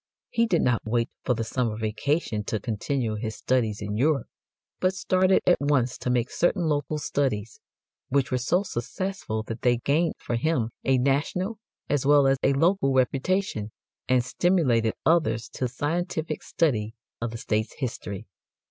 He 0.31 0.47
did 0.47 0.63
not 0.63 0.81
wait 0.83 1.11
for 1.23 1.35
the 1.35 1.43
summer 1.43 1.77
vacation 1.77 2.43
to 2.45 2.59
continue 2.59 3.13
his 3.13 3.35
studies 3.35 3.83
in 3.83 3.95
Europe, 3.97 4.25
but 4.79 4.95
started 4.95 5.43
at 5.45 5.61
once 5.61 5.95
to 5.99 6.09
make 6.09 6.31
certain 6.31 6.63
local 6.63 6.97
studies, 6.97 7.59
which 8.09 8.31
were 8.31 8.39
so 8.39 8.63
successful 8.63 9.43
that 9.43 9.61
they 9.61 9.77
gained 9.77 10.15
for 10.17 10.37
him 10.37 10.71
a 10.83 10.97
national 10.97 11.59
as 11.87 12.03
well 12.03 12.25
as 12.25 12.39
a 12.41 12.53
local 12.53 12.91
reputation, 12.95 13.71
and 14.09 14.25
stimulated 14.25 14.95
others 15.05 15.47
to 15.49 15.65
a 15.65 15.69
scientific 15.69 16.41
study 16.41 16.95
of 17.21 17.29
the 17.29 17.37
State's 17.37 17.73
history. 17.77 18.25